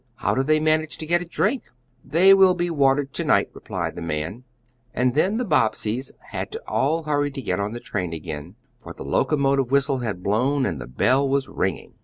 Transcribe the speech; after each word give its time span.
How 0.15 0.33
do 0.33 0.41
they 0.41 0.59
manage 0.59 0.97
to 0.97 1.05
get 1.05 1.21
a 1.21 1.25
drink?" 1.27 1.65
"They 2.03 2.33
will 2.33 2.55
be 2.55 2.71
watered 2.71 3.13
to 3.13 3.23
night," 3.23 3.51
replied 3.53 3.95
the 3.95 4.01
man, 4.01 4.45
and 4.95 5.13
then 5.13 5.37
the 5.37 5.45
Bobbseys 5.45 6.11
had 6.31 6.51
to 6.53 6.63
all 6.67 7.03
hurry 7.03 7.29
to 7.29 7.39
get 7.39 7.59
on 7.59 7.73
the 7.73 7.79
train 7.79 8.11
again, 8.11 8.55
for 8.81 8.93
the 8.93 9.05
locomotive 9.05 9.69
whistle 9.69 9.99
had 9.99 10.23
blown 10.23 10.65
and 10.65 10.81
the 10.81 10.87
bell 10.87 11.29
was 11.29 11.47
ringing. 11.47 11.93